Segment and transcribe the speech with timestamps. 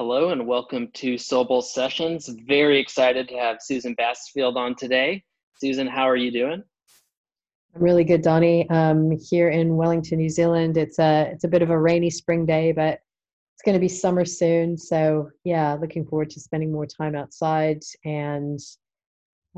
[0.00, 2.26] Hello and welcome to Soul Sessions.
[2.46, 5.22] Very excited to have Susan Basterfield on today.
[5.60, 6.64] Susan, how are you doing?
[7.74, 8.66] I'm really good, Donnie.
[8.70, 12.46] Um, here in Wellington, New Zealand, it's a it's a bit of a rainy spring
[12.46, 13.00] day, but
[13.52, 14.78] it's going to be summer soon.
[14.78, 17.82] So yeah, looking forward to spending more time outside.
[18.06, 18.58] And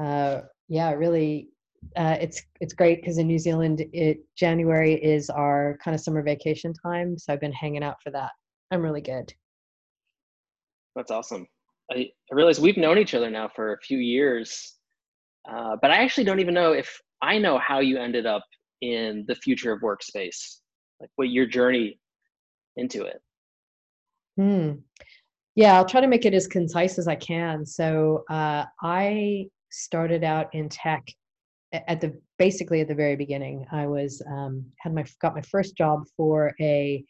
[0.03, 1.51] uh, yeah, really,
[1.95, 6.21] uh, it's it's great because in New Zealand, it January is our kind of summer
[6.21, 7.17] vacation time.
[7.17, 8.33] So I've been hanging out for that.
[8.73, 9.33] I'm really good.
[10.97, 11.47] That's awesome.
[11.91, 14.77] I, I realize we've known each other now for a few years,
[15.51, 18.45] uh, but I actually don't even know if I know how you ended up
[18.81, 20.59] in the future of workspace,
[21.01, 21.99] like what your journey
[22.77, 23.21] into it.
[24.37, 24.73] Hmm.
[25.55, 27.67] Yeah, I'll try to make it as concise as I can.
[27.67, 31.07] So uh, I started out in tech
[31.73, 33.67] at the basically at the very beginning.
[33.71, 37.05] I was um, had my got my first job for a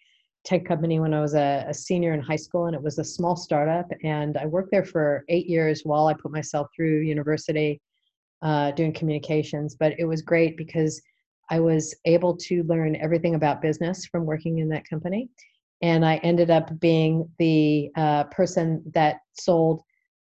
[0.45, 3.05] tech company when I was a, a, senior in high school, and it was a
[3.05, 3.87] small startup.
[4.02, 7.80] And I worked there for eight years while I put myself through university
[8.43, 9.76] uh, doing communications.
[9.76, 11.01] But it was great because
[11.51, 15.29] I was able to learn everything about business from working in that company.
[15.80, 19.82] And I ended up being the uh, person that sold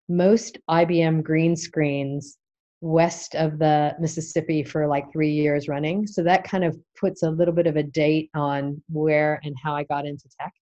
[0.10, 2.38] most IBM green screens
[2.84, 6.06] west of the Mississippi for like three years running.
[6.06, 9.74] So that kind of puts a little bit of a date on where and how
[9.74, 10.54] I got into tech.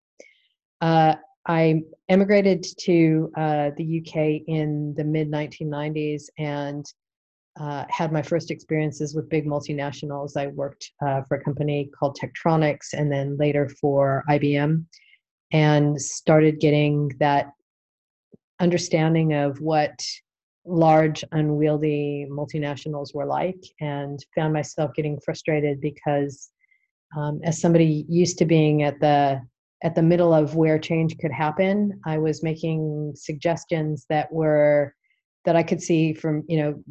[0.83, 1.15] Uh,
[1.49, 6.85] I emigrated to uh, the UK in the mid 1990s and
[7.59, 10.37] uh, had my first experiences with big multinationals.
[10.37, 14.84] I worked uh, for a company called Tektronix and then later for IBM
[15.53, 17.53] and started getting that
[18.61, 19.99] understanding of what
[20.66, 26.50] large, unwieldy multinationals were like, and found myself getting frustrated because,
[27.16, 29.41] um, as somebody used to being at the
[29.83, 34.94] at the middle of where change could happen, I was making suggestions that were
[35.47, 36.84] that I could see from you know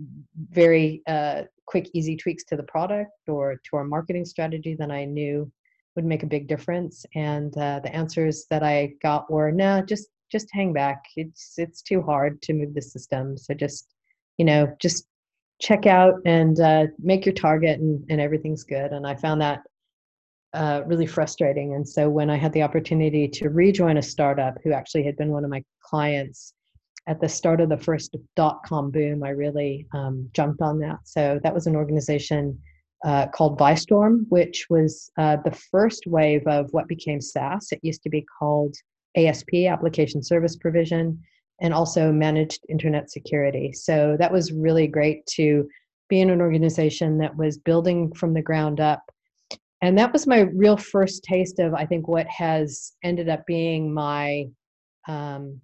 [0.50, 5.06] very uh, quick, easy tweaks to the product or to our marketing strategy that I
[5.06, 5.50] knew
[5.96, 7.06] would make a big difference.
[7.16, 11.04] And uh, the answers that I got were, no, nah, just just hang back.
[11.16, 13.38] It's it's too hard to move the system.
[13.38, 13.94] So just
[14.38, 15.06] you know just
[15.62, 18.94] check out and uh, make your target and, and everything's good.
[18.94, 19.60] And I found that
[20.54, 21.76] uh, really frustrating.
[21.76, 25.32] And so when I had the opportunity to rejoin a startup who actually had been
[25.32, 26.54] one of my clients
[27.08, 31.00] at the start of the first dot com boom, I really um, jumped on that.
[31.04, 32.58] So that was an organization
[33.06, 37.68] uh, called Vistorm, which was uh, the first wave of what became SaaS.
[37.72, 38.76] It used to be called
[39.16, 41.22] ASP, Application Service Provision,
[41.62, 43.74] and also managed internet security.
[43.74, 45.68] So that was really great to
[46.10, 49.04] be in an organization that was building from the ground up.
[49.82, 53.94] And that was my real first taste of, I think, what has ended up being
[53.94, 54.48] my
[55.08, 55.62] um,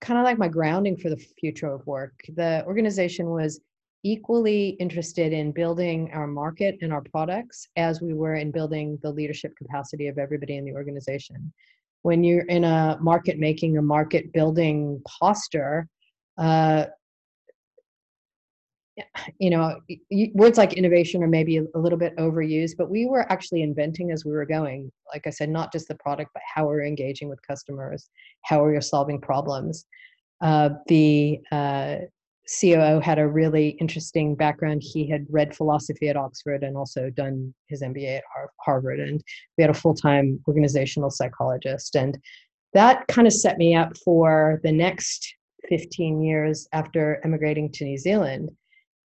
[0.00, 2.14] kind of like my grounding for the future of work.
[2.34, 3.60] The organization was
[4.12, 9.10] equally interested in building our market and our products as we were in building the
[9.10, 11.52] leadership capacity of everybody in the organization.
[12.02, 15.88] When you're in a market making or market building posture,
[16.38, 16.86] uh,
[19.38, 19.78] you know,
[20.34, 24.24] words like innovation are maybe a little bit overused, but we were actually inventing as
[24.24, 24.90] we were going.
[25.12, 28.08] Like I said, not just the product, but how we're engaging with customers,
[28.44, 29.84] how we're solving problems.
[30.40, 31.96] Uh, the uh,
[32.48, 34.82] COO had a really interesting background.
[34.82, 38.24] He had read philosophy at Oxford and also done his MBA at
[38.60, 39.00] Harvard.
[39.00, 39.22] And
[39.56, 41.94] we had a full time organizational psychologist.
[41.94, 42.18] And
[42.72, 45.34] that kind of set me up for the next
[45.68, 48.50] 15 years after emigrating to New Zealand,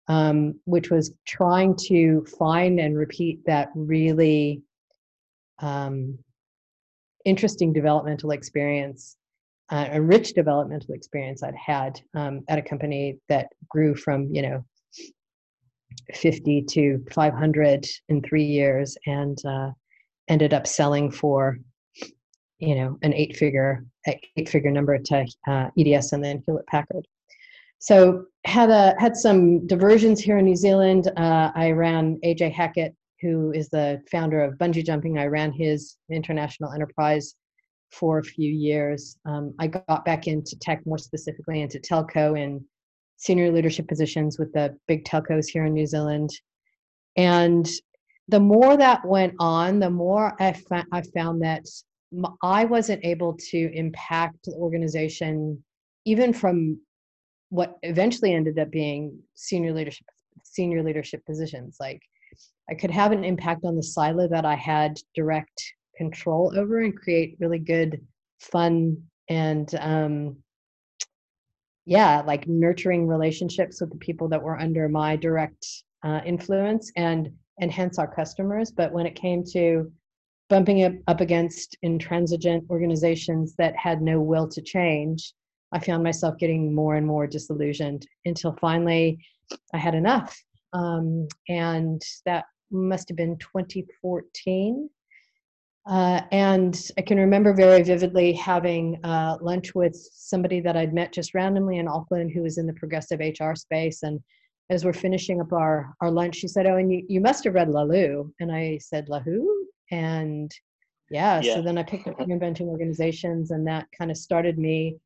[0.07, 4.61] um, which was trying to find and repeat that really
[5.59, 6.17] um,
[7.25, 9.17] interesting developmental experience
[9.71, 14.41] uh, a rich developmental experience I'd had um, at a company that grew from you
[14.41, 14.65] know
[16.13, 19.71] 50 to 500 in three years and uh,
[20.27, 21.59] ended up selling for
[22.59, 27.05] you know an eight figure eight figure number to uh, EDS and then Hewlett Packard.
[27.79, 31.11] So had a had some diversions here in New Zealand.
[31.17, 35.17] Uh, I ran AJ Hackett, who is the founder of bungee jumping.
[35.17, 37.35] I ran his international enterprise
[37.93, 39.17] for a few years.
[39.25, 42.61] Um, I got back into tech, more specifically into telco and
[43.17, 46.29] senior leadership positions with the big telcos here in New Zealand.
[47.15, 47.67] And
[48.27, 51.65] the more that went on, the more I, fa- I found that
[52.41, 55.63] I wasn't able to impact the organization,
[56.05, 56.79] even from
[57.49, 60.05] what eventually ended up being senior leadership
[60.43, 61.77] senior leadership positions.
[61.79, 62.01] Like
[62.69, 65.61] I could have an impact on the silo that I had direct
[65.95, 68.05] control over and create really good
[68.39, 68.97] fun
[69.29, 70.37] and um,
[71.85, 75.65] yeah, like nurturing relationships with the people that were under my direct
[76.03, 78.71] uh, influence and and hence our customers.
[78.71, 79.91] But when it came to
[80.49, 85.33] bumping it up against intransigent organizations that had no will to change,
[85.71, 89.19] I found myself getting more and more disillusioned until finally
[89.73, 90.41] I had enough.
[90.73, 94.89] Um, and that must have been 2014.
[95.85, 101.11] Uh, and I can remember very vividly having uh, lunch with somebody that I'd met
[101.11, 104.03] just randomly in Auckland who was in the progressive HR space.
[104.03, 104.21] And
[104.69, 107.53] as we're finishing up our, our lunch, she said, Oh, and you, you must have
[107.53, 108.31] read Laloux.
[108.39, 109.67] And I said, La who?
[109.91, 110.49] And
[111.09, 114.97] yeah, yeah, so then I picked up reinventing organizations, and that kind of started me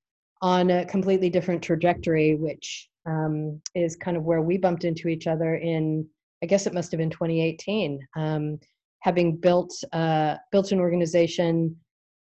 [0.41, 5.27] on a completely different trajectory, which um, is kind of where we bumped into each
[5.27, 6.07] other in,
[6.44, 8.00] I guess it must have been 2018.
[8.15, 8.59] Um,
[9.01, 11.75] having built uh, built an organization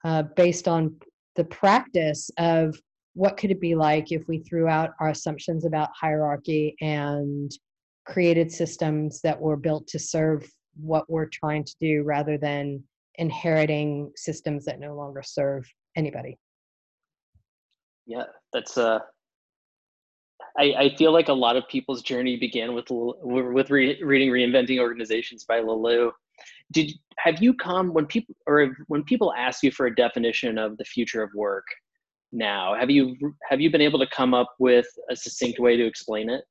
[0.03, 0.95] uh, based on
[1.35, 2.79] the practice of
[3.13, 7.51] what could it be like if we threw out our assumptions about hierarchy and
[8.05, 12.81] created systems that were built to serve what we're trying to do rather than
[13.15, 16.37] inheriting systems that no longer serve anybody?
[18.05, 18.99] Yeah that's uh
[20.57, 24.79] I, I feel like a lot of people's journey began with with re, reading reinventing
[24.79, 26.11] organizations by Laloux
[26.71, 30.77] did have you come when people or when people ask you for a definition of
[30.77, 31.65] the future of work
[32.31, 33.15] now have you
[33.49, 36.43] have you been able to come up with a succinct way to explain it?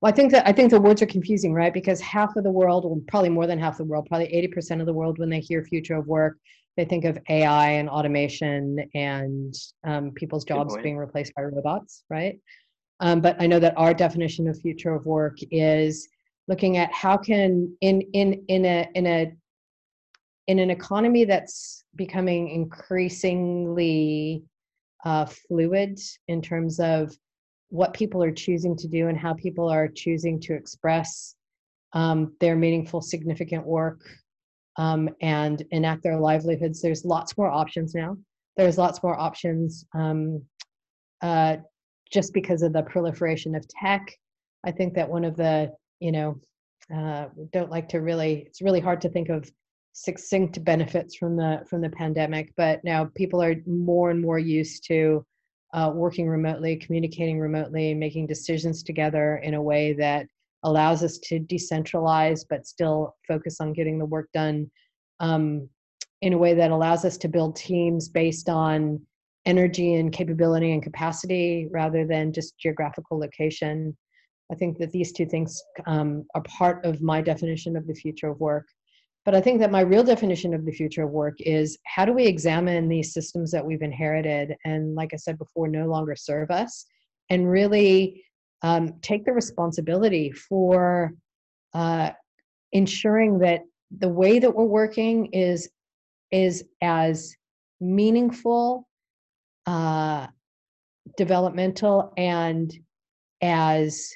[0.00, 1.72] Well i think that i think the words are confusing right?
[1.72, 4.86] Because half of the world or probably more than half the world probably 80% of
[4.86, 6.36] the world when they hear future of work
[6.76, 9.54] they think of ai and automation and
[9.84, 12.38] um, people's jobs being replaced by robots right?
[13.00, 16.08] Um, but i know that our definition of future of work is
[16.48, 19.32] looking at how can in in in a in a
[20.48, 24.42] in an economy that's becoming increasingly
[25.04, 27.14] uh, fluid in terms of
[27.68, 31.34] what people are choosing to do and how people are choosing to express
[31.92, 34.00] um, their meaningful, significant work
[34.78, 36.80] um, and enact their livelihoods.
[36.80, 38.16] There's lots more options now.
[38.56, 40.42] There's lots more options um,
[41.20, 41.56] uh,
[42.10, 44.10] just because of the proliferation of tech.
[44.64, 46.40] I think that one of the you know
[46.94, 49.50] uh, don't like to really it's really hard to think of
[49.92, 54.84] succinct benefits from the from the pandemic but now people are more and more used
[54.86, 55.24] to
[55.74, 60.26] uh, working remotely communicating remotely making decisions together in a way that
[60.62, 64.70] allows us to decentralize but still focus on getting the work done
[65.20, 65.68] um,
[66.22, 69.00] in a way that allows us to build teams based on
[69.46, 73.96] energy and capability and capacity rather than just geographical location
[74.50, 78.28] I think that these two things um, are part of my definition of the future
[78.28, 78.66] of work.
[79.24, 82.14] But I think that my real definition of the future of work is how do
[82.14, 86.50] we examine these systems that we've inherited and, like I said before, no longer serve
[86.50, 86.86] us,
[87.28, 88.24] and really
[88.62, 91.12] um, take the responsibility for
[91.74, 92.10] uh,
[92.72, 93.62] ensuring that
[93.98, 95.68] the way that we're working is
[96.30, 97.34] is as
[97.80, 98.88] meaningful,
[99.66, 100.26] uh,
[101.16, 102.72] developmental, and
[103.40, 104.10] as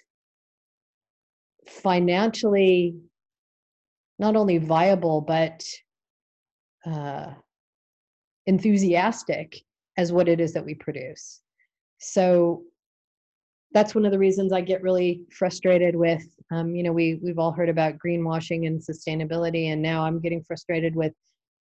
[1.81, 2.95] financially
[4.19, 5.65] not only viable but
[6.87, 7.33] uh,
[8.47, 9.63] enthusiastic
[9.97, 11.41] as what it is that we produce.
[11.99, 12.63] So
[13.73, 17.39] that's one of the reasons I get really frustrated with, um, you know, we we've
[17.39, 21.13] all heard about greenwashing and sustainability, and now I'm getting frustrated with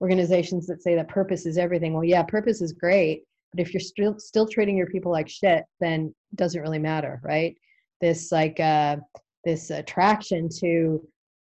[0.02, 1.94] organizations that say that purpose is everything.
[1.94, 5.64] Well, yeah, purpose is great, but if you're still still treating your people like shit,
[5.80, 7.56] then it doesn't really matter, right?
[8.02, 8.98] This like uh,
[9.44, 11.02] this attraction to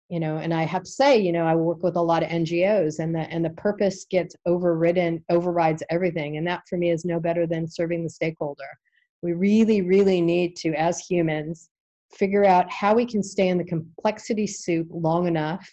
[0.09, 2.29] you know and i have to say you know i work with a lot of
[2.31, 7.05] ngos and the and the purpose gets overridden overrides everything and that for me is
[7.05, 8.69] no better than serving the stakeholder.
[9.21, 11.69] We really really need to as humans
[12.17, 15.69] figure out how we can stay in the complexity soup long enough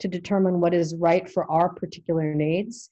[0.00, 2.90] to determine what is right for our particular needs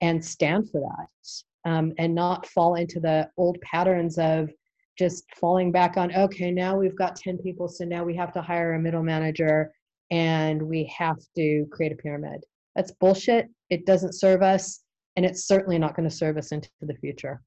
[0.00, 4.50] and stand for that um, and not fall into the old patterns of
[5.00, 8.42] just falling back on okay now we've got 10 people so now we have to
[8.42, 9.72] hire a middle manager
[10.10, 12.44] and we have to create a pyramid.
[12.76, 13.48] That's bullshit.
[13.70, 14.80] It doesn't serve us
[15.16, 17.40] and it's certainly not going to serve us into the future.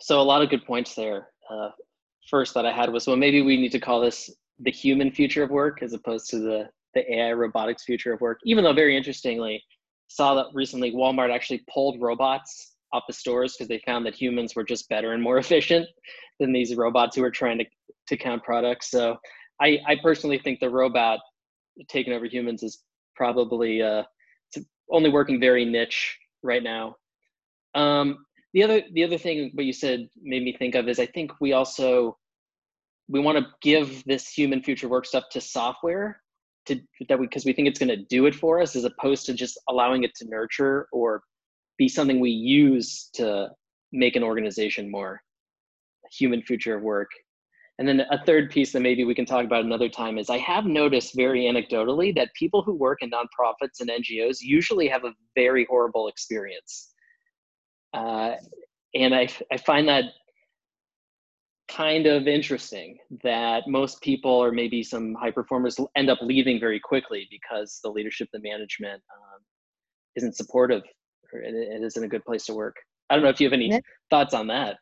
[0.00, 1.28] So a lot of good points there.
[1.50, 1.70] Uh,
[2.28, 5.42] first that i had was well maybe we need to call this the human future
[5.42, 8.96] of work as opposed to the the ai robotics future of work even though very
[8.96, 9.62] interestingly
[10.08, 14.54] saw that recently walmart actually pulled robots off the stores because they found that humans
[14.56, 15.86] were just better and more efficient
[16.40, 17.64] than these robots who were trying to,
[18.08, 18.90] to count products.
[18.90, 19.16] So
[19.60, 21.20] I, I personally think the robot
[21.88, 22.82] taking over humans is
[23.14, 24.02] probably uh,
[24.90, 26.94] only working very niche right now.
[27.74, 31.06] Um, the other the other thing what you said made me think of is I
[31.06, 32.16] think we also
[33.08, 36.20] we want to give this human future work stuff to software
[36.66, 38.84] to that we because we, we think it's going to do it for us as
[38.84, 41.22] opposed to just allowing it to nurture or
[41.78, 43.48] be something we use to
[43.92, 45.20] make an organization more
[46.10, 47.08] human future of work
[47.78, 50.38] and then a third piece that maybe we can talk about another time is I
[50.38, 55.12] have noticed very anecdotally that people who work in nonprofits and NGOs usually have a
[55.36, 56.92] very horrible experience.
[57.94, 58.32] Uh,
[58.94, 60.06] and I, I find that
[61.68, 66.80] kind of interesting that most people or maybe some high performers end up leaving very
[66.80, 69.40] quickly because the leadership, the management um,
[70.16, 70.97] isn't supportive or
[71.32, 72.76] it, it isn't a good place to work.
[73.10, 73.80] I don't know if you have any yeah.
[74.10, 74.76] thoughts on that.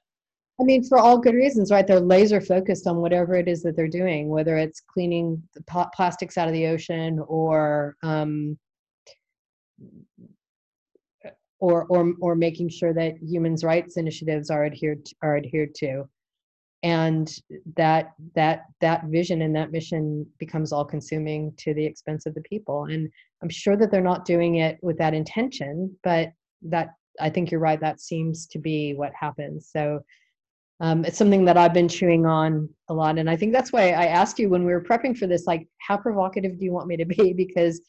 [0.60, 1.86] I mean, for all good reasons, right?
[1.86, 5.62] They're laser focused on whatever it is that they're doing, whether it's cleaning the
[5.94, 8.58] plastics out of the ocean or um,
[11.58, 16.08] or or or making sure that humans' rights initiatives are adhered to, are adhered to,
[16.82, 17.32] and
[17.76, 22.42] that that that vision and that mission becomes all consuming to the expense of the
[22.42, 22.84] people.
[22.84, 23.10] And
[23.42, 26.90] I'm sure that they're not doing it with that intention, but that
[27.20, 27.80] I think you're right.
[27.80, 29.70] That seems to be what happens.
[29.70, 30.00] So
[30.80, 33.18] um, it's something that I've been chewing on a lot.
[33.18, 35.66] And I think that's why I asked you when we were prepping for this, like,
[35.78, 37.32] how provocative do you want me to be?
[37.36, 37.80] Because,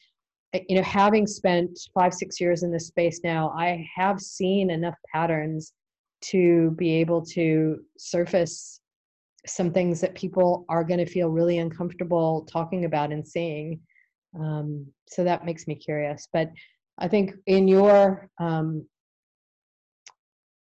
[0.54, 4.70] eh, you know, having spent five, six years in this space now, I have seen
[4.70, 5.72] enough patterns
[6.20, 8.80] to be able to surface
[9.46, 13.80] some things that people are going to feel really uncomfortable talking about and seeing.
[14.38, 16.28] Um, so that makes me curious.
[16.32, 16.50] But
[16.98, 18.86] I think in your um,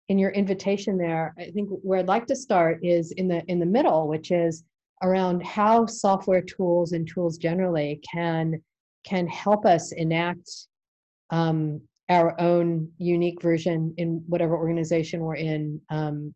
[0.09, 3.59] in your invitation there, I think where I'd like to start is in the in
[3.59, 4.63] the middle, which is
[5.03, 8.61] around how software tools and tools generally can
[9.03, 10.49] can help us enact
[11.29, 16.33] um, our own unique version in whatever organization we're in, um,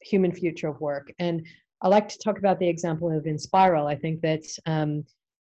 [0.00, 1.12] human future of work.
[1.18, 1.46] And
[1.82, 3.86] I like to talk about the example of Enspiral.
[3.86, 5.04] I think that um,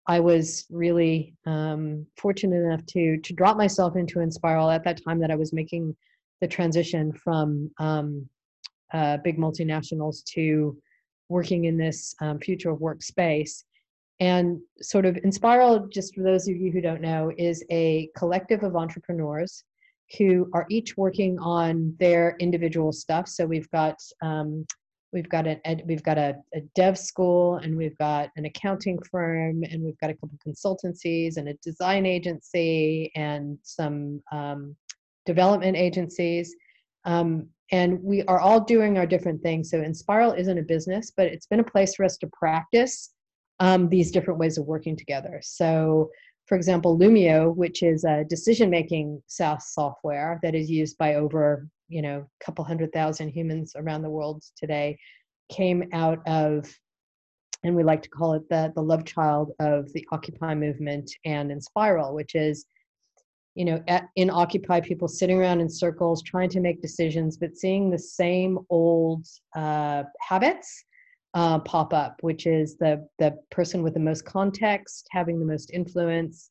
[0.08, 5.20] I was really um, fortunate enough to to drop myself into Enspiral at that time
[5.20, 5.96] that I was making
[6.42, 8.28] the transition from um,
[8.94, 10.78] uh, big multinationals to
[11.30, 13.66] working in this um, future of work space.
[14.20, 18.64] And sort of Enspiral, just for those of you who don't know, is a collective
[18.64, 19.64] of entrepreneurs
[20.18, 23.28] who are each working on their individual stuff.
[23.28, 24.66] So we've got um,
[25.14, 29.64] we've got a we've got a, a, dev school and we've got an accounting firm
[29.64, 34.76] and we've got a couple consultancies and a design agency and some um,
[35.26, 36.56] development agencies.
[37.06, 39.70] Um, and we are all doing our different things.
[39.70, 43.12] So Enspiral isn't a business, but it's been a place for us to practice
[43.60, 45.40] um, these different ways of working together.
[45.44, 46.10] So
[46.50, 52.02] for example, Loomio, which is a decision-making SaaS software that is used by over, you
[52.02, 54.98] know, a couple hundred thousand humans around the world today,
[55.52, 56.68] came out of,
[57.64, 61.52] and we like to call it the, the love child of the Occupy movement and
[61.52, 62.66] Enspiral, which is
[63.54, 67.58] you know at, in occupy people sitting around in circles trying to make decisions but
[67.58, 69.26] seeing the same old
[69.56, 70.86] uh, habits
[71.34, 75.72] uh, pop up which is the the person with the most context having the most
[75.72, 76.50] influence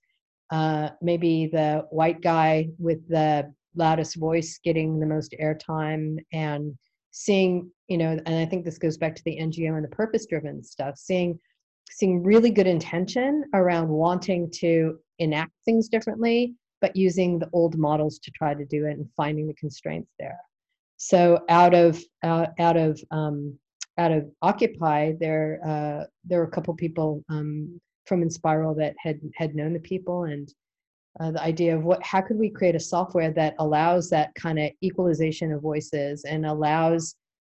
[0.51, 6.77] uh, maybe the white guy with the loudest voice getting the most airtime and
[7.11, 10.27] seeing you know and i think this goes back to the ngo and the purpose
[10.27, 11.39] driven stuff seeing
[11.91, 18.19] seeing really good intention around wanting to enact things differently but using the old models
[18.21, 20.39] to try to do it and finding the constraints there.
[20.97, 23.59] So out of uh, out of um,
[23.99, 29.21] out of Occupy, there uh, there were a couple people um, from Enspiral that had
[29.35, 30.53] had known the people and
[31.21, 34.59] uh, the idea of what how could we create a software that allows that kind
[34.59, 37.17] of equalization of voices and allows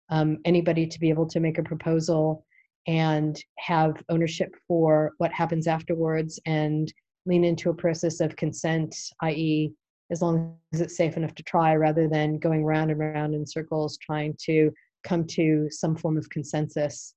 [0.09, 2.43] um, anybody to be able to make a proposal
[2.87, 6.91] and have ownership for what happens afterwards and
[7.27, 9.71] lean into a process of consent, i.e.,
[10.09, 13.45] as long as it's safe enough to try, rather than going round and round in
[13.45, 14.71] circles trying to
[15.03, 17.13] come to some form of consensus.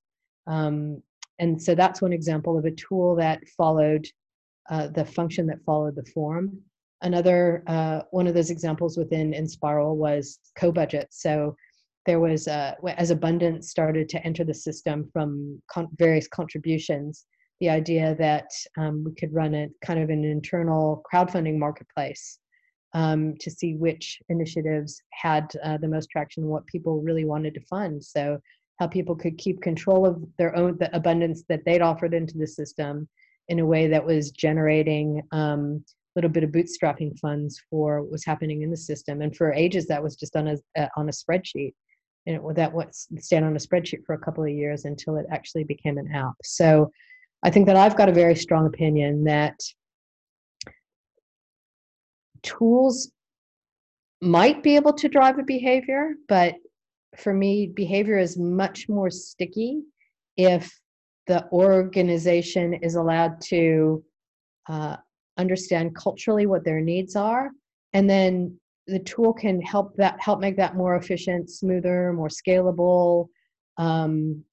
[0.47, 1.01] Um,
[1.39, 4.07] and so that's one example of a tool that followed
[4.69, 6.57] uh, the function that followed the form.
[7.01, 11.07] Another uh, one of those examples within Enspiral was co-budget.
[11.11, 11.55] So
[12.05, 17.25] there was, as abundance started to enter the system from con- various contributions,
[17.59, 22.39] the idea that um, we could run a kind of an internal crowdfunding marketplace
[22.95, 27.53] um, to see which initiatives had uh, the most traction and what people really wanted
[27.53, 28.03] to fund.
[28.03, 28.39] So
[28.79, 32.47] how people could keep control of their own the abundance that they'd offered into the
[32.47, 33.07] system
[33.49, 38.11] in a way that was generating um, a little bit of bootstrapping funds for what
[38.11, 39.21] was happening in the system.
[39.21, 41.73] And for ages, that was just on a uh, on a spreadsheet,
[42.25, 45.25] and it, that was stand on a spreadsheet for a couple of years until it
[45.29, 46.35] actually became an app.
[46.43, 46.89] So,
[47.43, 49.59] I think that I've got a very strong opinion that
[52.45, 53.11] tools
[54.21, 56.55] might be able to drive a behavior, but
[57.17, 59.81] for me, behavior is much more sticky
[60.37, 60.71] if
[61.27, 64.03] the organization is allowed to
[64.69, 64.95] uh,
[65.37, 67.51] understand culturally what their needs are
[67.93, 73.27] and then the tool can help that help make that more efficient smoother more scalable
[73.77, 74.43] um,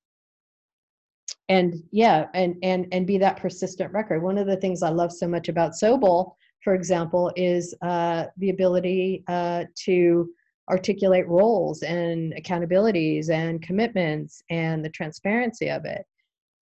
[1.48, 4.22] and yeah and and and be that persistent record.
[4.22, 8.50] One of the things i love so much about sobol for example is uh, the
[8.50, 10.30] ability uh, to
[10.70, 16.06] articulate roles and accountabilities and commitments and the transparency of it.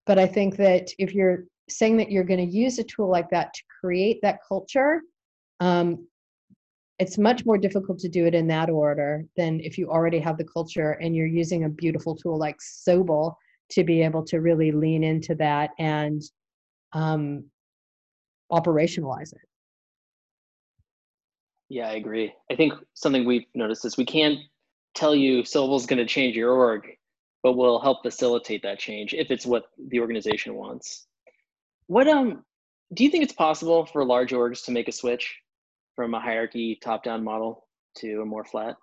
[0.05, 3.29] But i think that if you're saying that you're going to use a tool like
[3.29, 5.01] that to create that culture
[5.59, 6.07] um,
[6.99, 10.37] it's much more difficult to do it in that order than if you already have
[10.37, 13.35] the culture and you're using a beautiful tool like Sobol
[13.69, 16.21] to be able to really lean into that and
[16.93, 17.45] um,
[18.51, 19.41] operationalize it
[21.71, 24.39] yeah i agree i think something we've noticed is we can't
[24.93, 26.85] tell you Sobol's going to change your org
[27.43, 31.07] but we'll help facilitate that change if it's what the organization wants
[31.87, 32.43] what um
[32.93, 35.37] do you think it's possible for large orgs to make a switch
[35.95, 38.75] from a hierarchy top-down model to a more flat?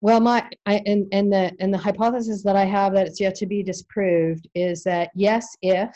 [0.00, 3.34] Well, my I, and and the and the hypothesis that I have that it's yet
[3.36, 5.94] to be disproved is that yes, if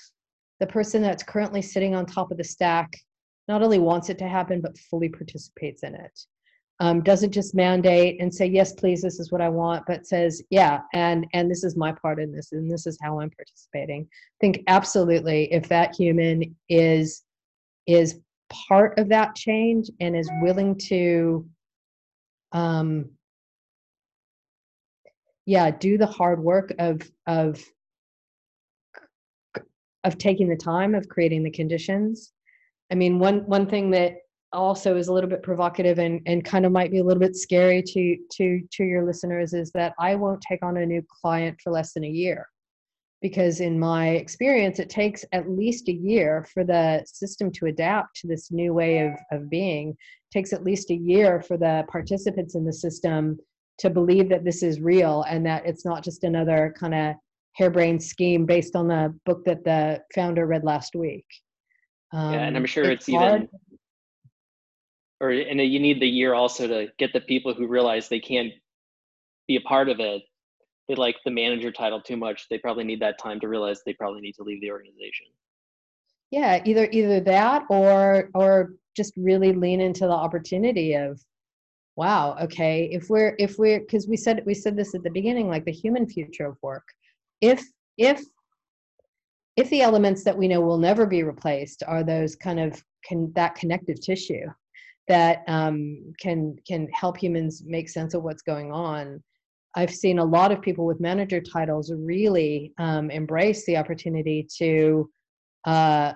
[0.61, 2.95] the person that's currently sitting on top of the stack
[3.49, 6.19] not only wants it to happen but fully participates in it,
[6.81, 10.43] um, doesn't just mandate and say yes, please, this is what I want, but says
[10.51, 14.09] yeah, and and this is my part in this, and this is how I'm participating.
[14.11, 17.23] I think absolutely, if that human is
[17.87, 18.21] is
[18.51, 21.47] part of that change and is willing to
[22.53, 23.11] um
[25.47, 27.63] yeah do the hard work of of
[30.05, 32.34] of taking the time of creating the conditions
[32.95, 34.13] i mean one one thing that
[34.53, 37.35] also is a little bit provocative and and kind of might be a little bit
[37.35, 41.59] scary to to to your listeners is that i won't take on a new client
[41.63, 42.47] for less than a year.
[43.21, 48.17] Because in my experience it takes at least a year for the system to adapt
[48.17, 49.89] to this new way of, of being.
[49.91, 53.39] It takes at least a year for the participants in the system
[53.79, 57.15] to believe that this is real and that it's not just another kind of
[57.57, 61.27] harebrained scheme based on the book that the founder read last week
[62.15, 63.49] um, yeah and i'm um, sure it's, it's even
[65.21, 68.53] or and you need the year also to get the people who realize they can't
[69.47, 70.23] be a part of it
[70.89, 73.95] they like the manager title too much, they probably need that time to realize they
[73.95, 75.27] probably need to leave the organization.
[76.31, 81.21] Yeah, either either that or or just really lean into the opportunity of
[81.97, 85.49] wow, okay, if we're if we're because we said we said this at the beginning,
[85.49, 86.87] like the human future of work.
[87.41, 87.65] If
[87.97, 88.23] if
[89.57, 93.33] if the elements that we know will never be replaced are those kind of can
[93.35, 94.47] that connective tissue
[95.09, 99.23] that um, can can help humans make sense of what's going on
[99.75, 105.11] I've seen a lot of people with manager titles really um, embrace the opportunity to,
[105.65, 106.13] uh,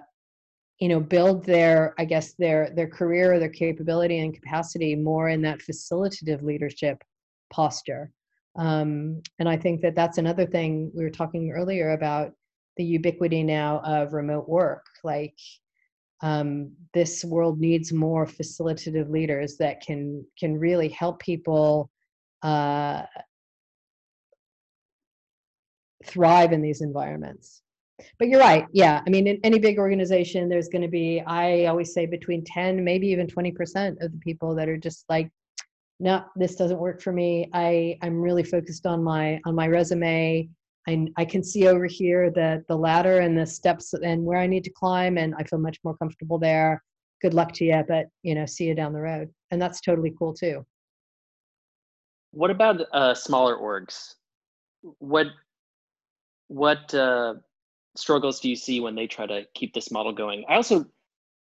[0.80, 5.28] you know, build their, I guess, their their career, or their capability and capacity more
[5.28, 7.02] in that facilitative leadership
[7.52, 8.12] posture.
[8.56, 12.32] Um, and I think that that's another thing we were talking earlier about
[12.78, 14.86] the ubiquity now of remote work.
[15.04, 15.36] Like
[16.22, 21.90] um, this world needs more facilitative leaders that can can really help people
[22.42, 23.02] uh,
[26.06, 27.62] thrive in these environments.
[28.18, 31.64] But you're right yeah i mean in any big organization there's going to be i
[31.64, 35.28] always say between 10 maybe even 20% of the people that are just like
[35.98, 37.48] no this doesn't work for me.
[37.52, 40.48] I i'm really focused on my on my resume
[40.88, 44.46] I, I can see over here the the ladder and the steps and where i
[44.46, 46.82] need to climb and i feel much more comfortable there
[47.22, 50.12] good luck to you but you know see you down the road and that's totally
[50.18, 50.64] cool too
[52.30, 54.14] what about uh, smaller orgs
[54.98, 55.26] what
[56.48, 57.34] what uh,
[57.96, 60.44] struggles do you see when they try to keep this model going?
[60.48, 60.86] I also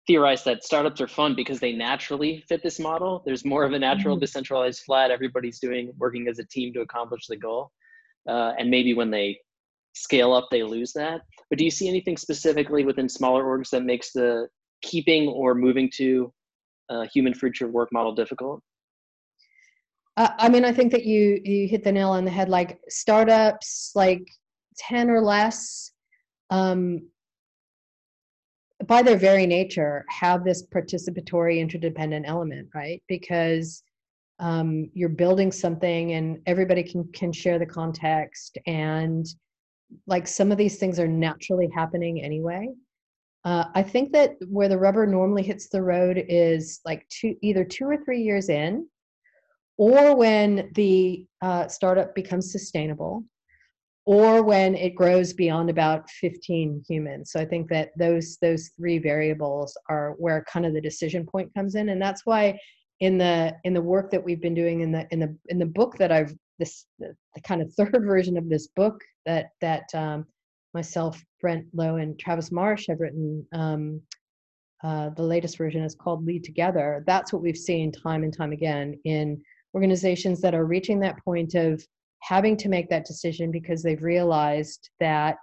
[0.07, 3.23] theorize that startups are fun because they naturally fit this model.
[3.25, 4.21] There's more of a natural mm-hmm.
[4.21, 5.11] decentralized flat.
[5.11, 7.73] Everybody's doing working as a team to accomplish the goal.
[8.29, 9.39] Uh, and maybe when they
[9.95, 11.23] scale up, they lose that.
[11.49, 14.49] But do you see anything specifically within smaller orgs that makes the
[14.83, 16.33] keeping or moving to
[16.91, 18.63] a human future work model difficult?
[20.17, 22.49] Uh, I mean, I think that you you hit the nail on the head.
[22.49, 24.27] Like startups, like
[24.79, 25.93] 10 or less
[26.51, 27.01] um,
[28.87, 33.83] by their very nature have this participatory interdependent element right because
[34.39, 39.27] um, you're building something and everybody can can share the context and
[40.07, 42.69] like some of these things are naturally happening anyway.
[43.45, 47.65] Uh, i think that where the rubber normally hits the road is like two either
[47.65, 48.87] two or three years in
[49.79, 53.23] or when the uh, startup becomes sustainable
[54.07, 57.33] or when it grows beyond about 15 humans.
[57.33, 61.53] So i think that those those three variables are where kind of the decision point
[61.55, 61.91] comes in.
[61.91, 62.59] And that's why
[63.01, 65.67] in the in the work that we've been doing in the in the in the
[65.67, 69.95] book that I've this the, the kind of third version of this book that that
[69.95, 70.27] um,
[70.75, 74.01] myself Brent Lowe and Travis Marsh have written um,
[74.85, 77.03] uh, the latest version is called Lead Together.
[77.07, 79.41] That's what we've seen time and time again in
[79.75, 81.83] organizations that are reaching that point of
[82.21, 85.39] having to make that decision because they've realized that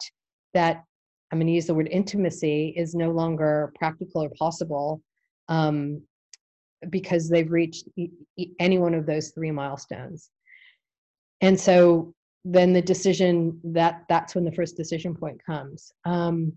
[0.54, 0.84] that
[1.32, 5.02] I'm going to use the word intimacy is no longer practical or possible
[5.50, 6.02] um,
[6.90, 7.88] because they've reached
[8.60, 10.30] any one of those three milestones.
[11.42, 12.14] And so
[12.46, 15.92] then the decision that that's when the first decision point comes.
[16.06, 16.54] Um,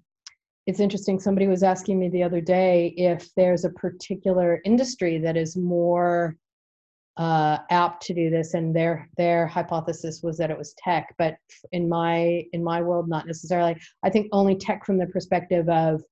[0.66, 5.36] it's interesting somebody was asking me the other day if there's a particular industry that
[5.36, 6.36] is more
[7.16, 11.36] uh, apt to do this and their their hypothesis was that it was tech but
[11.72, 13.76] in my in my world not necessarily.
[14.02, 16.02] I think only tech from the perspective of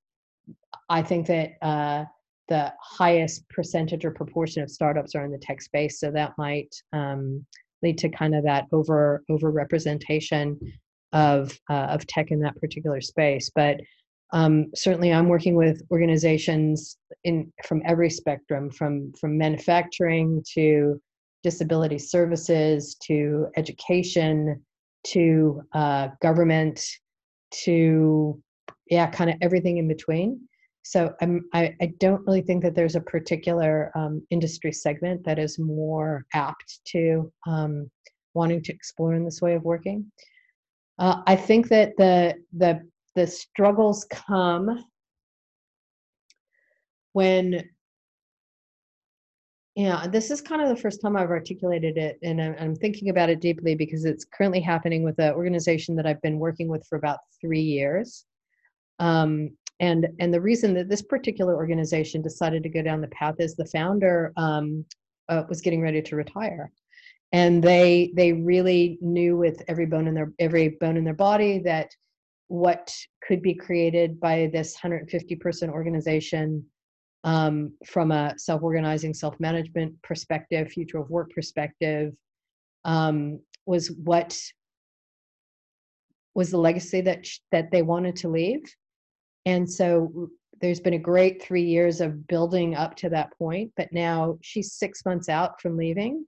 [0.89, 2.05] i think that uh,
[2.47, 5.99] the highest percentage or proportion of startups are in the tech space.
[5.99, 7.45] So that might um,
[7.81, 10.59] lead to kind of that over over representation
[11.13, 13.51] of uh, of tech in that particular space.
[13.53, 13.79] But
[14.33, 20.99] um, certainly i'm working with organizations in from every spectrum from from manufacturing to
[21.43, 24.61] disability services to education
[25.03, 26.83] to uh, government
[27.51, 28.41] to
[28.89, 30.41] yeah kind of everything in between
[30.85, 35.57] so I, I don't really think that there's a particular um, industry segment that is
[35.57, 37.89] more apt to um,
[38.35, 40.11] wanting to explore in this way of working.
[40.99, 44.85] Uh, I think that the the the struggles come
[47.13, 47.67] when
[49.75, 53.29] yeah this is kind of the first time i've articulated it and i'm thinking about
[53.29, 56.97] it deeply because it's currently happening with an organization that i've been working with for
[56.97, 58.25] about three years
[58.99, 63.35] um, and and the reason that this particular organization decided to go down the path
[63.39, 64.85] is the founder um,
[65.29, 66.71] uh, was getting ready to retire.
[67.31, 71.59] And they they really knew with every bone in their every bone in their body
[71.59, 71.91] that
[72.47, 72.93] what
[73.27, 76.63] could be created by this 150 person organization
[77.23, 82.13] um, from a self-organizing self-management perspective future of work perspective
[82.85, 84.39] um, was what
[86.35, 88.63] was the legacy that sh- that they wanted to leave
[89.45, 90.29] and so
[90.61, 94.73] there's been a great three years of building up to that point, but now she's
[94.73, 96.25] six months out from leaving.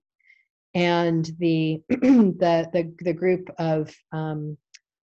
[0.75, 4.58] And the the, the the group of um,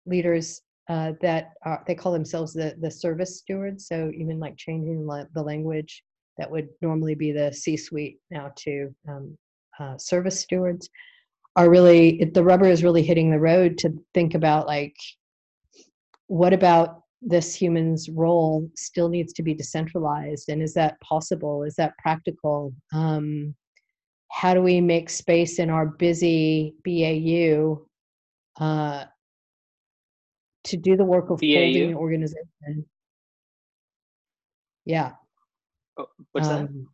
[0.05, 3.87] leaders uh, that are, they call themselves the the service stewards.
[3.87, 6.03] So even like changing la- the language
[6.37, 9.37] that would normally be the C-suite now to um,
[9.79, 10.89] uh, service stewards
[11.55, 14.95] are really the rubber is really hitting the road to think about like
[16.27, 20.49] what about this human's role still needs to be decentralized?
[20.49, 21.63] And is that possible?
[21.63, 22.73] Is that practical?
[22.93, 23.55] Um,
[24.29, 27.81] how do we make space in our busy bau
[28.59, 29.05] uh,
[30.63, 31.47] to do the work of BAU?
[31.47, 32.85] holding the organization?
[34.85, 35.11] Yeah.
[35.97, 36.85] Oh, what's um, that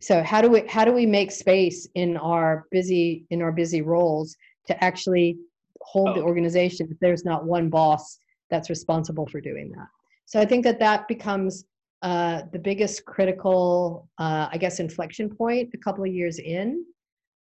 [0.00, 3.82] so how do we how do we make space in our busy in our busy
[3.82, 5.36] roles to actually
[5.82, 6.14] hold oh.
[6.14, 8.18] the organization if there's not one boss
[8.50, 9.88] that's responsible for doing that.
[10.26, 11.64] So I think that that becomes
[12.02, 16.84] uh, the biggest critical, uh, I guess, inflection point a couple of years in,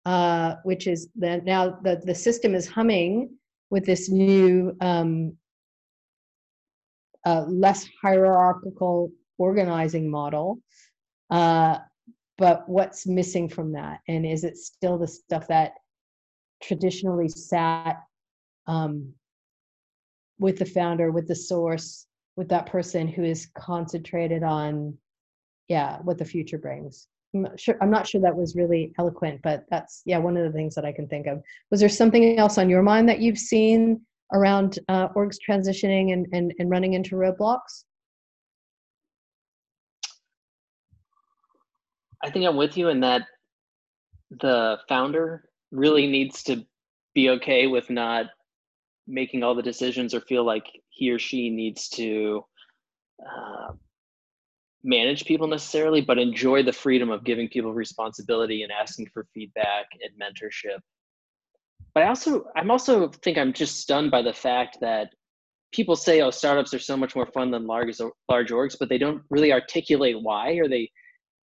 [0.04, 3.30] uh, which is that now the, the system is humming
[3.70, 5.36] with this new, um,
[7.26, 10.58] uh, less hierarchical organizing model.
[11.30, 11.78] Uh,
[12.38, 14.00] but what's missing from that?
[14.08, 15.74] And is it still the stuff that
[16.62, 18.02] traditionally sat
[18.66, 19.12] um,
[20.38, 24.96] with the founder, with the source, with that person who is concentrated on,
[25.68, 27.08] yeah, what the future brings.
[27.34, 27.76] I'm not sure.
[27.82, 30.86] I'm not sure that was really eloquent, but that's yeah one of the things that
[30.86, 31.42] I can think of.
[31.70, 34.00] Was there something else on your mind that you've seen
[34.32, 37.84] around uh, orgs transitioning and, and and running into roadblocks?
[42.24, 43.22] I think I'm with you in that
[44.30, 46.64] the founder really needs to
[47.14, 48.26] be okay with not
[49.08, 52.44] making all the decisions or feel like he or she needs to
[53.20, 53.72] uh,
[54.84, 59.86] manage people necessarily, but enjoy the freedom of giving people responsibility and asking for feedback
[60.02, 60.78] and mentorship.
[61.94, 65.08] But I also, I'm also think I'm just stunned by the fact that
[65.72, 68.98] people say, "Oh, startups are so much more fun than large large orgs," but they
[68.98, 70.52] don't really articulate why.
[70.52, 70.90] Or they,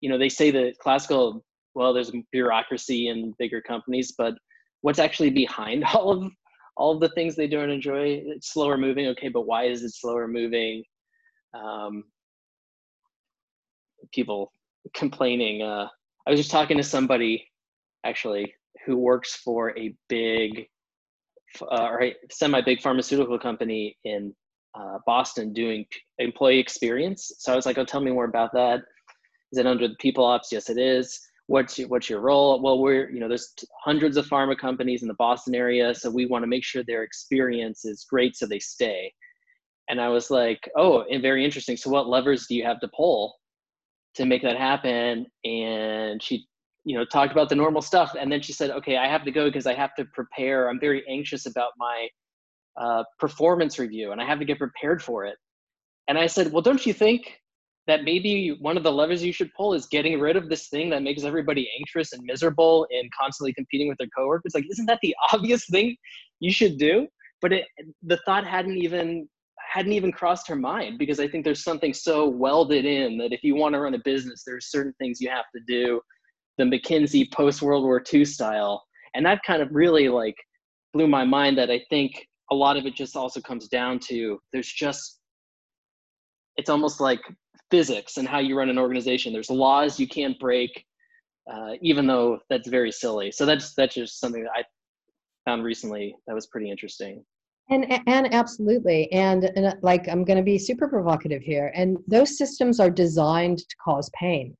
[0.01, 4.35] you know, they say the classical, well, there's bureaucracy in bigger companies, but
[4.81, 6.31] what's actually behind all of
[6.77, 8.21] all the things they don't enjoy?
[8.25, 10.83] It's slower moving, okay, but why is it slower moving?
[11.53, 12.03] Um,
[14.13, 14.51] people
[14.93, 15.61] complaining.
[15.61, 15.87] Uh,
[16.27, 17.47] I was just talking to somebody
[18.03, 18.53] actually
[18.85, 20.67] who works for a big
[21.61, 24.33] uh, or semi big pharmaceutical company in
[24.75, 25.85] uh, Boston doing
[26.19, 27.31] employee experience.
[27.39, 28.81] So I was like, oh, tell me more about that.
[29.51, 30.51] Is it under the people ops?
[30.51, 31.19] Yes, it is.
[31.47, 32.61] What's your, what's your role?
[32.61, 33.53] Well, we're, you know, there's
[33.83, 35.93] hundreds of pharma companies in the Boston area.
[35.93, 39.13] So we want to make sure their experience is great so they stay.
[39.87, 41.77] And I was like, oh, and very interesting.
[41.77, 43.35] So what levers do you have to pull
[44.15, 45.27] to make that happen?
[45.43, 46.47] And she
[46.85, 49.31] you know talked about the normal stuff and then she said okay i have to
[49.31, 52.07] go because i have to prepare i'm very anxious about my
[52.79, 55.35] uh, performance review and i have to get prepared for it
[56.07, 57.41] and i said well don't you think
[57.87, 60.89] that maybe one of the levers you should pull is getting rid of this thing
[60.89, 64.99] that makes everybody anxious and miserable and constantly competing with their coworkers like isn't that
[65.01, 65.95] the obvious thing
[66.39, 67.07] you should do
[67.41, 67.65] but it,
[68.03, 69.27] the thought hadn't even
[69.73, 73.43] hadn't even crossed her mind because i think there's something so welded in that if
[73.43, 75.99] you want to run a business there's certain things you have to do
[76.57, 78.83] the McKinsey post World War II style.
[79.13, 80.35] And that kind of really like
[80.93, 84.39] blew my mind that I think a lot of it just also comes down to
[84.53, 85.19] there's just
[86.57, 87.19] it's almost like
[87.71, 89.33] physics and how you run an organization.
[89.33, 90.85] There's laws you can't break,
[91.51, 93.31] uh, even though that's very silly.
[93.31, 94.63] So that's that's just something that I
[95.45, 97.23] found recently that was pretty interesting.
[97.69, 101.71] And and absolutely, and, and like I'm going to be super provocative here.
[101.75, 104.55] And those systems are designed to cause pain.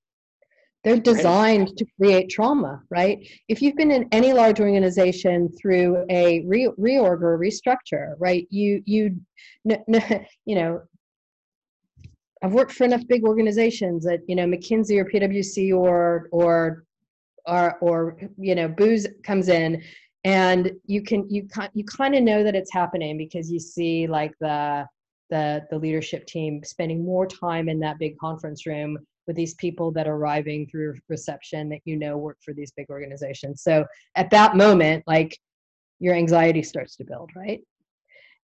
[0.84, 3.28] They're designed to create trauma, right?
[3.48, 8.48] If you've been in any large organization through a re- reorg or restructure, right?
[8.52, 9.20] You you
[9.66, 10.82] you know,
[12.46, 16.84] I've worked for enough big organizations that you know McKinsey or PwC or or
[17.48, 19.82] or or you know Booz comes in
[20.26, 24.32] and you can you you kind of know that it's happening because you see like
[24.40, 24.86] the
[25.32, 29.92] the the leadership team spending more time in that big conference room with these people
[29.94, 33.64] that are arriving through reception that you know work for these big organizations.
[33.64, 35.36] So at that moment, like
[35.98, 37.62] your anxiety starts to build, right?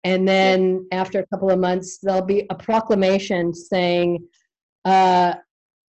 [0.05, 4.27] And then after a couple of months, there'll be a proclamation saying,
[4.85, 5.35] uh,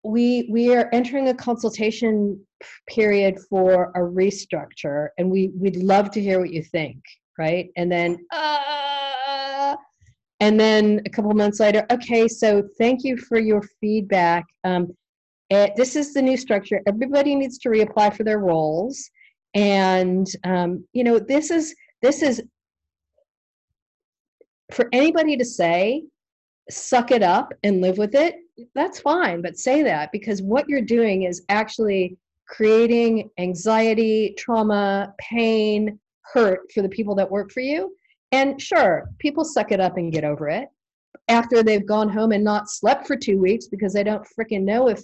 [0.03, 2.39] we we are entering a consultation
[2.87, 7.01] period for a restructure, and we we'd love to hear what you think,
[7.37, 7.69] right?
[7.77, 9.75] And then, uh,
[10.41, 14.45] and then a couple of months later, okay, so thank you for your feedback.
[14.63, 14.95] Um,
[15.49, 16.81] it, this is the new structure.
[16.85, 19.09] Everybody needs to reapply for their roles,
[19.53, 22.43] and um, you know this is this is
[24.73, 26.03] for anybody to say,
[26.69, 28.35] suck it up and live with it.
[28.75, 35.99] That's fine, but say that because what you're doing is actually creating anxiety, trauma, pain,
[36.21, 37.95] hurt for the people that work for you
[38.33, 40.67] and sure, people suck it up and get over it
[41.29, 44.89] after they've gone home and not slept for two weeks because they don't freaking know
[44.89, 45.03] if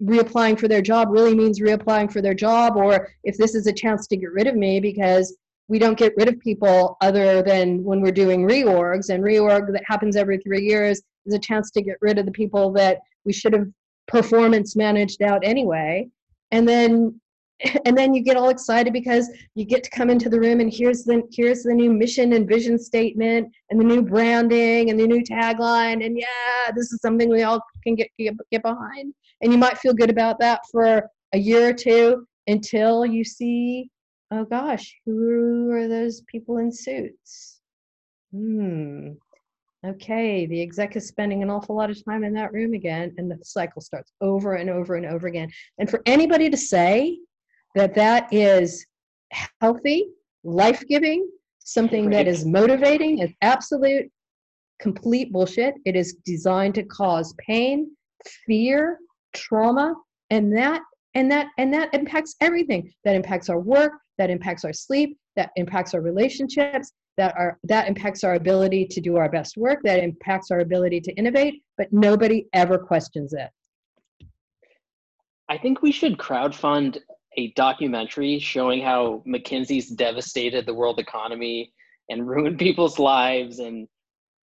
[0.00, 3.72] reapplying for their job really means reapplying for their job or if this is a
[3.72, 5.36] chance to get rid of me because
[5.68, 9.82] we don't get rid of people other than when we're doing reorgs and reorg that
[9.86, 13.32] happens every three years is a chance to get rid of the people that we
[13.32, 13.68] should have
[14.06, 16.08] performance managed out anyway.
[16.50, 17.20] And then
[17.84, 20.72] and then you get all excited because you get to come into the room and
[20.72, 25.06] here's the here's the new mission and vision statement and the new branding and the
[25.06, 26.04] new tagline.
[26.04, 29.12] And yeah this is something we all can get get, get behind.
[29.42, 33.90] And you might feel good about that for a year or two until you see
[34.30, 37.60] oh gosh who are those people in suits
[38.32, 39.12] hmm
[39.86, 43.30] okay the exec is spending an awful lot of time in that room again and
[43.30, 47.16] the cycle starts over and over and over again and for anybody to say
[47.74, 48.84] that that is
[49.60, 50.08] healthy,
[50.44, 54.10] life giving, something that is motivating, is absolute
[54.80, 55.74] complete bullshit.
[55.84, 57.90] It is designed to cause pain,
[58.46, 58.98] fear,
[59.34, 59.94] trauma,
[60.30, 60.82] and that
[61.14, 62.92] and that and that impacts everything.
[63.04, 67.88] That impacts our work, that impacts our sleep, that impacts our relationships, that are that
[67.88, 71.92] impacts our ability to do our best work, that impacts our ability to innovate, but
[71.92, 73.50] nobody ever questions it.
[75.48, 76.98] I think we should crowdfund
[77.36, 81.72] a documentary showing how McKinsey's devastated the world economy
[82.08, 83.88] and ruined people's lives and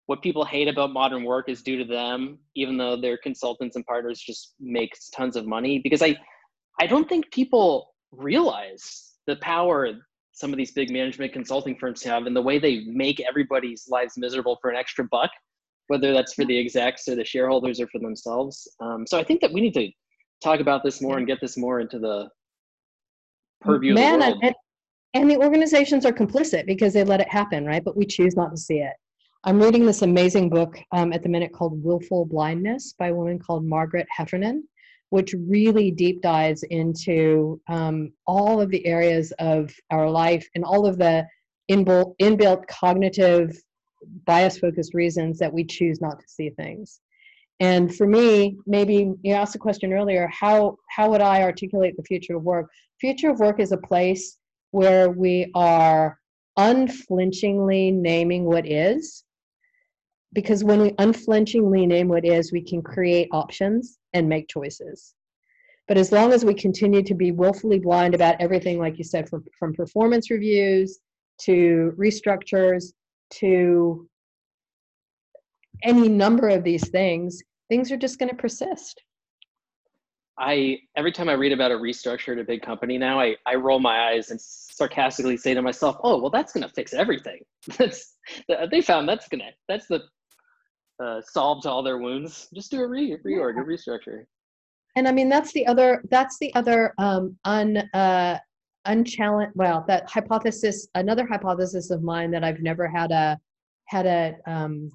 [0.06, 3.86] what people hate about modern work is due to them, even though their consultants and
[3.86, 5.78] partners just make tons of money.
[5.78, 6.16] Because I,
[6.78, 9.88] I don't think people realize the power
[10.34, 14.14] some of these big management consulting firms have and the way they make everybody's lives
[14.18, 15.30] miserable for an extra buck,
[15.86, 18.68] whether that's for the execs or the shareholders or for themselves.
[18.80, 19.88] Um, so I think that we need to
[20.42, 22.28] talk about this more and get this more into the
[23.60, 24.40] purview Man, of the world.
[24.42, 24.54] And,
[25.14, 27.84] and the organizations are complicit because they let it happen, right?
[27.84, 28.94] But we choose not to see it.
[29.44, 33.38] I'm reading this amazing book um, at the minute called Willful Blindness by a woman
[33.38, 34.64] called Margaret Heffernan,
[35.10, 40.86] which really deep dives into um, all of the areas of our life and all
[40.86, 41.26] of the
[41.70, 43.56] inbuilt, cognitive
[44.26, 47.00] bias focused reasons that we choose not to see things.
[47.60, 52.02] And for me, maybe you asked a question earlier, how, how would I articulate the
[52.02, 52.68] future of work?
[53.00, 54.38] Future of work is a place
[54.72, 56.18] where we are
[56.56, 59.24] unflinchingly naming what is
[60.34, 65.14] because when we unflinchingly name what is, we can create options and make choices.
[65.86, 69.28] But as long as we continue to be willfully blind about everything, like you said,
[69.28, 71.00] from, from performance reviews
[71.42, 72.92] to restructures
[73.34, 74.08] to
[75.82, 79.02] any number of these things, things are just going to persist.
[80.36, 83.54] I every time I read about a restructure at a big company now, I, I
[83.54, 87.38] roll my eyes and sarcastically say to myself, "Oh, well, that's going to fix everything.
[87.78, 88.14] That's
[88.70, 90.02] they found that's gonna that's the
[91.04, 92.48] uh, solve to all their wounds.
[92.54, 94.24] Just do a re reorg, a restructure.
[94.96, 96.02] And I mean, that's the other.
[96.10, 98.38] That's the other um, un uh,
[98.86, 99.52] unchallenged.
[99.56, 100.88] Well, that hypothesis.
[100.94, 103.38] Another hypothesis of mine that I've never had a
[103.86, 104.36] had a.
[104.46, 104.90] Um,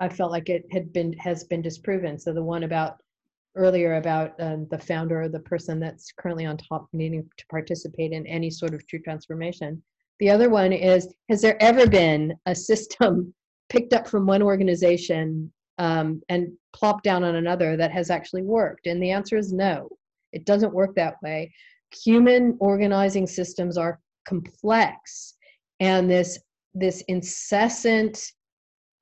[0.00, 2.18] I felt like it had been has been disproven.
[2.18, 2.96] So the one about
[3.56, 8.12] earlier about um, the founder or the person that's currently on top needing to participate
[8.12, 9.80] in any sort of true transformation.
[10.18, 13.32] The other one is Has there ever been a system
[13.68, 18.86] picked up from one organization um, and plopped down on another that has actually worked?
[18.86, 19.88] And the answer is no,
[20.32, 21.52] it doesn't work that way.
[22.04, 25.34] Human organizing systems are complex,
[25.80, 26.38] and this
[26.74, 28.32] this incessant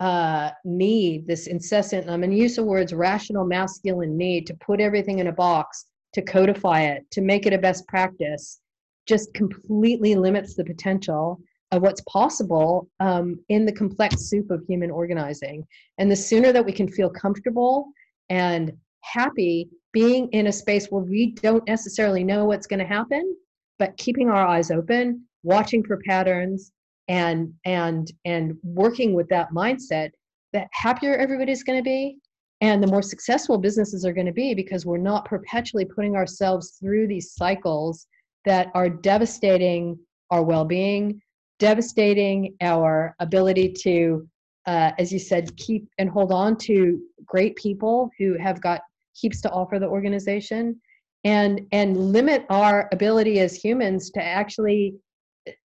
[0.02, 4.80] uh, need, this incessant, I'm going to use the words rational masculine need to put
[4.80, 8.60] everything in a box, to codify it, to make it a best practice,
[9.06, 11.40] just completely limits the potential
[11.72, 15.66] of what's possible um, in the complex soup of human organizing.
[15.98, 17.88] And the sooner that we can feel comfortable
[18.28, 23.34] and happy being in a space where we don't necessarily know what's going to happen,
[23.78, 26.72] but keeping our eyes open, watching for patterns,
[27.08, 30.10] and and and working with that mindset,
[30.52, 32.18] the happier everybody's going to be,
[32.60, 36.76] and the more successful businesses are going to be because we're not perpetually putting ourselves
[36.78, 38.06] through these cycles
[38.44, 39.98] that are devastating
[40.30, 41.20] our well-being
[41.62, 44.28] devastating our ability to
[44.66, 48.80] uh, as you said keep and hold on to great people who have got
[49.12, 50.80] heaps to offer the organization
[51.22, 54.96] and and limit our ability as humans to actually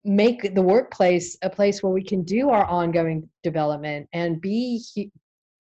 [0.04, 4.82] make the workplace a place where we can do our ongoing development and be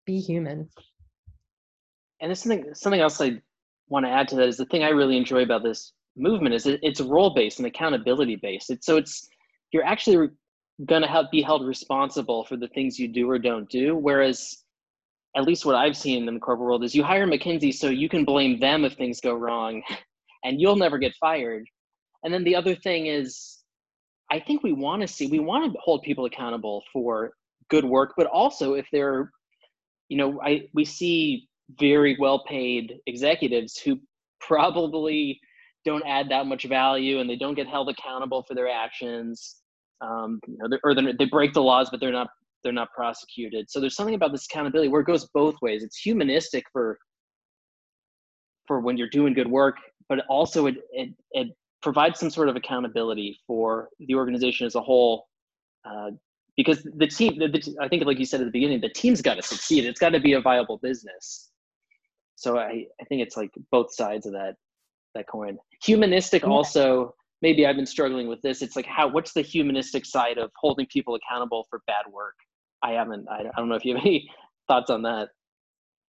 [0.06, 0.68] be human.
[2.20, 3.40] And there's something something else i
[3.88, 6.66] want to add to that is the thing i really enjoy about this movement is
[6.66, 9.28] it, it's role based and accountability based it's so it's
[9.72, 10.28] you're actually
[10.84, 13.96] going to be held responsible for the things you do or don't do.
[13.96, 14.62] Whereas,
[15.36, 18.08] at least what I've seen in the corporate world is you hire McKinsey so you
[18.08, 19.82] can blame them if things go wrong,
[20.44, 21.64] and you'll never get fired.
[22.24, 23.58] And then the other thing is,
[24.30, 27.32] I think we want to see we want to hold people accountable for
[27.68, 29.30] good work, but also if they're,
[30.08, 31.48] you know, I we see
[31.78, 34.00] very well paid executives who
[34.40, 35.40] probably
[35.86, 39.56] don't add that much value and they don't get held accountable for their actions
[40.02, 42.28] um, you know, or they break the laws but they're not
[42.62, 43.70] they're not prosecuted.
[43.70, 45.84] So there's something about this accountability where it goes both ways.
[45.84, 46.98] It's humanistic for
[48.66, 49.76] for when you're doing good work
[50.08, 51.48] but also it, it, it
[51.82, 55.26] provides some sort of accountability for the organization as a whole
[55.84, 56.10] uh,
[56.56, 59.22] because the team the, the, i think like you said at the beginning the team's
[59.22, 59.84] got to succeed.
[59.84, 61.50] It's got to be a viable business.
[62.34, 64.56] So I, I think it's like both sides of that
[65.16, 65.58] that coin.
[65.82, 68.62] Humanistic also maybe I've been struggling with this.
[68.62, 72.34] It's like how what's the humanistic side of holding people accountable for bad work?
[72.82, 73.26] I haven't.
[73.28, 74.28] I, I don't know if you have any
[74.68, 75.28] thoughts on that.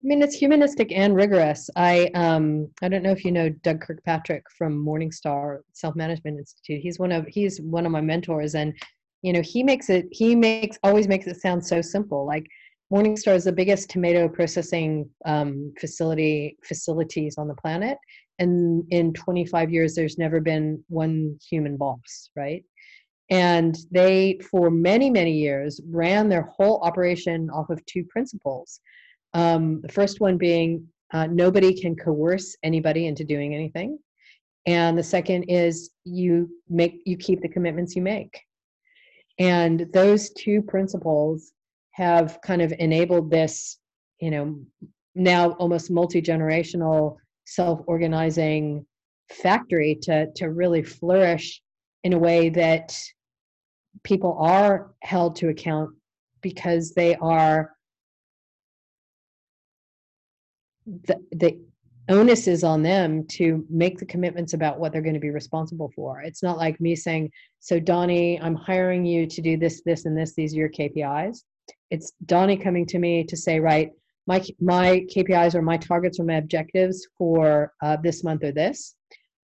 [0.03, 1.69] I mean, it's humanistic and rigorous.
[1.75, 6.39] I um I don't know if you know Doug Kirkpatrick from Morning Star Self Management
[6.39, 6.81] Institute.
[6.81, 8.73] He's one of he's one of my mentors, and
[9.21, 12.25] you know he makes it he makes always makes it sound so simple.
[12.25, 12.45] Like
[12.89, 17.97] Morning Star is the biggest tomato processing um, facility facilities on the planet,
[18.39, 22.63] and in 25 years there's never been one human boss right
[23.29, 28.79] And they, for many, many years, ran their whole operation off of two principles.
[29.33, 33.97] Um, the first one being uh, nobody can coerce anybody into doing anything.
[34.65, 38.39] And the second is you make you keep the commitments you make.
[39.39, 41.53] And those two principles
[41.91, 43.79] have kind of enabled this,
[44.19, 44.59] you know,
[45.15, 48.85] now almost multi-generational self-organizing
[49.31, 51.61] factory to to really flourish
[52.03, 52.95] in a way that
[54.03, 55.91] people are held to account
[56.41, 57.73] because they are
[60.85, 61.59] the, the
[62.09, 65.91] onus is on them to make the commitments about what they're going to be responsible
[65.95, 66.21] for.
[66.21, 70.17] It's not like me saying, So, Donnie, I'm hiring you to do this, this, and
[70.17, 70.33] this.
[70.33, 71.43] These are your KPIs.
[71.89, 73.91] It's Donnie coming to me to say, Right,
[74.27, 78.95] my, my KPIs or my targets or my objectives for uh, this month or this.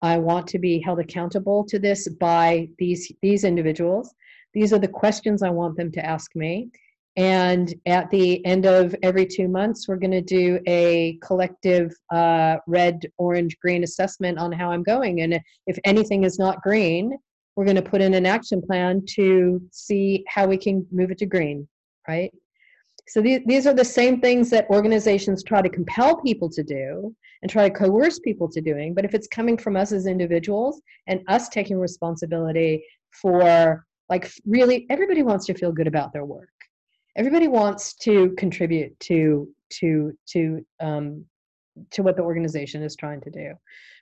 [0.02, 4.14] I want to be held accountable to this by these these individuals.
[4.54, 6.70] These are the questions I want them to ask me.
[7.16, 12.58] And at the end of every two months, we're going to do a collective uh,
[12.68, 15.22] red, orange, green assessment on how I'm going.
[15.22, 17.16] And if anything is not green,
[17.56, 21.20] we're going to put in an action plan to see how we can move it
[21.20, 21.68] to green,
[22.08, 22.34] right?
[23.08, 27.14] So these, these are the same things that organizations try to compel people to do
[27.42, 28.94] and try to coerce people to doing.
[28.94, 34.86] But if it's coming from us as individuals and us taking responsibility for, like, really,
[34.90, 36.50] everybody wants to feel good about their work.
[37.16, 39.48] Everybody wants to contribute to
[39.80, 41.26] to to um,
[41.92, 43.54] to what the organization is trying to do.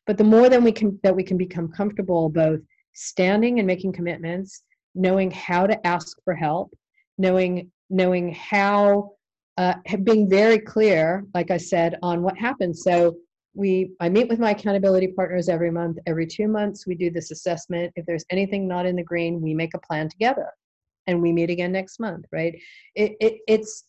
[0.08, 2.62] But the more that we can that we can become comfortable both
[2.94, 4.64] standing and making commitments,
[4.96, 6.74] knowing how to ask for help,
[7.18, 9.12] knowing knowing how
[9.58, 12.84] uh, being very clear, like I said, on what happens.
[12.84, 13.16] So
[13.54, 16.88] we i meet with my accountability partners every month every two months.
[16.88, 17.92] We do this assessment.
[17.96, 20.48] If there's anything not in the green we make a plan together
[21.08, 22.58] and we meet again next month right?
[22.96, 23.86] It, it it's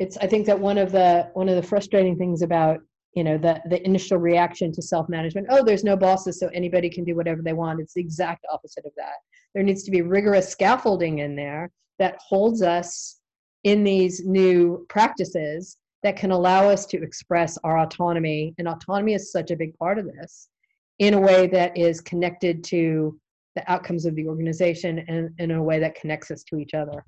[0.00, 2.80] it's i think that one of the one of the frustrating things about
[3.14, 6.90] you know the the initial reaction to self management oh there's no bosses so anybody
[6.90, 7.80] can do whatever they want.
[7.80, 9.18] It's the exact opposite of that.
[9.54, 13.20] There needs to be rigorous scaffolding in there that holds us
[13.64, 18.54] in these new practices that can allow us to express our autonomy.
[18.58, 20.48] And autonomy is such a big part of this
[20.98, 23.18] in a way that is connected to
[23.56, 27.04] the outcomes of the organization and, in a way that connects us to each other.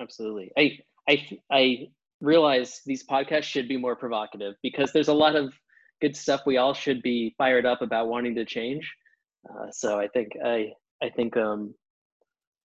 [0.00, 0.50] Absolutely.
[0.58, 1.88] I, I, I
[2.20, 5.54] realize these podcasts should be more provocative because there's a lot of
[6.00, 8.92] good stuff we all should be fired up about wanting to change.
[9.48, 11.74] Uh, so I think I, I think, um,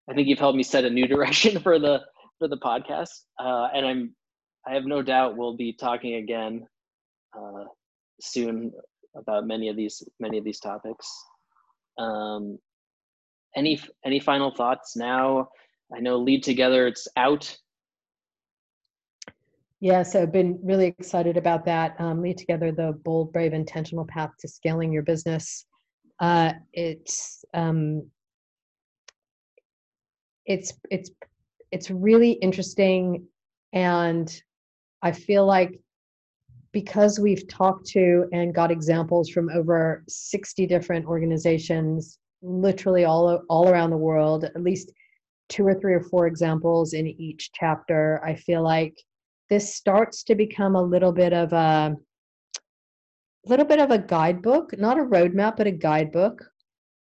[0.10, 2.02] I think you've helped me set a new direction for the
[2.40, 4.16] for the podcast, uh, and I'm
[4.68, 6.66] I have no doubt we'll be talking again
[7.38, 7.66] uh,
[8.20, 8.72] soon
[9.16, 11.08] about many of these many of these topics.
[11.98, 12.58] Um,
[13.56, 15.50] any any final thoughts now?
[15.96, 17.58] I know Lead Together it's out.
[19.82, 21.96] Yeah, so I've been really excited about that.
[22.00, 25.66] Um, Lead Together, the bold, brave, intentional path to scaling your business.
[26.20, 28.08] Uh, it's um,
[30.46, 31.12] it's it's
[31.72, 33.26] it's really interesting
[33.74, 34.42] and
[35.02, 35.80] i feel like
[36.72, 43.70] because we've talked to and got examples from over 60 different organizations literally all all
[43.70, 44.92] around the world at least
[45.50, 48.98] two or three or four examples in each chapter i feel like
[49.50, 51.96] this starts to become a little bit of a
[53.46, 56.44] little bit of a guidebook not a roadmap but a guidebook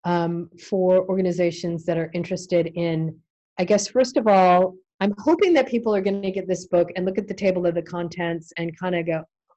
[0.04, 3.14] um, for organizations that are interested in
[3.58, 6.88] I guess, first of all, I'm hoping that people are going to get this book
[6.94, 9.54] and look at the table of the contents and kind of go, oh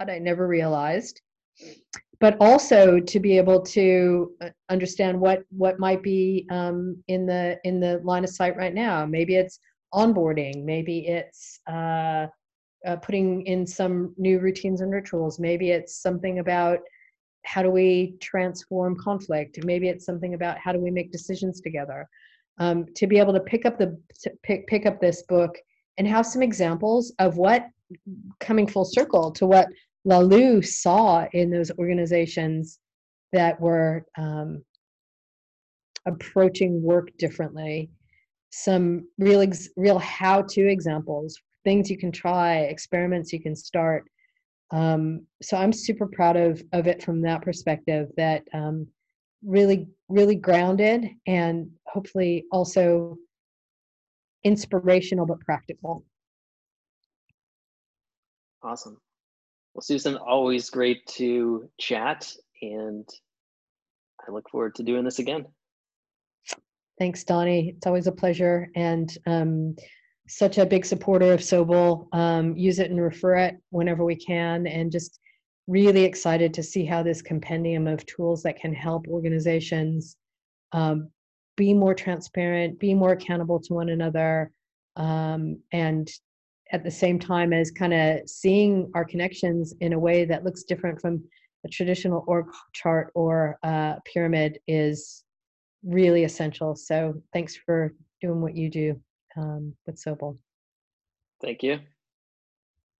[0.00, 1.20] my God, I never realized.
[2.20, 7.58] But also to be able to uh, understand what what might be um, in the
[7.64, 9.06] in the line of sight right now.
[9.06, 9.60] Maybe it's
[9.94, 10.64] onboarding.
[10.64, 12.26] Maybe it's uh,
[12.86, 15.38] uh, putting in some new routines and rituals.
[15.38, 16.80] Maybe it's something about
[17.44, 19.64] how do we transform conflict.
[19.64, 22.08] Maybe it's something about how do we make decisions together
[22.58, 23.98] um, to be able to pick up the
[24.42, 25.56] pick, pick up this book
[25.96, 27.66] and have some examples of what
[28.40, 29.68] coming full circle to what
[30.06, 32.78] Laloux saw in those organizations
[33.32, 34.62] that were um,
[36.06, 37.90] approaching work differently.
[38.50, 44.04] Some real ex- real how to examples, things you can try, experiments you can start.
[44.70, 48.08] Um, so I'm super proud of of it from that perspective.
[48.16, 48.86] That um,
[49.44, 53.16] really really grounded and hopefully also
[54.44, 56.04] inspirational but practical
[58.62, 58.96] awesome
[59.74, 62.32] well susan always great to chat
[62.62, 63.08] and
[64.28, 65.46] I look forward to doing this again.
[66.98, 67.74] Thanks, Donnie.
[67.76, 69.76] It's always a pleasure and um,
[70.28, 72.12] such a big supporter of Sobol.
[72.12, 75.20] Um, use it and refer it whenever we can, and just
[75.68, 80.16] really excited to see how this compendium of tools that can help organizations
[80.72, 81.10] um,
[81.56, 84.50] be more transparent, be more accountable to one another,
[84.96, 86.10] um, and
[86.72, 90.64] at the same time as kind of seeing our connections in a way that looks
[90.64, 91.22] different from
[91.64, 95.24] a traditional org chart or uh, pyramid is
[95.82, 96.74] really essential.
[96.74, 99.00] So thanks for doing what you do
[99.36, 100.38] um, with Sobol.
[101.40, 101.78] Thank you.